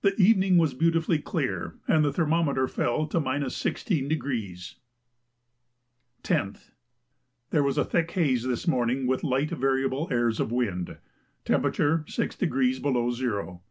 The 0.00 0.20
evening 0.20 0.58
was 0.58 0.74
beautifully 0.74 1.20
clear, 1.20 1.76
and 1.86 2.04
the 2.04 2.12
thermometer 2.12 2.66
fell 2.66 3.06
to 3.06 3.20
16°. 3.20 4.74
10th. 6.24 6.70
There 7.50 7.62
was 7.62 7.78
a 7.78 7.84
thick 7.84 8.10
haze 8.10 8.42
this 8.42 8.66
morning 8.66 9.06
with 9.06 9.22
light 9.22 9.50
variable 9.50 10.08
airs 10.10 10.40
of 10.40 10.50
wind; 10.50 10.98
temperature 11.44 12.04
6° 12.08 12.82
below 12.82 13.12
zero. 13.12 13.62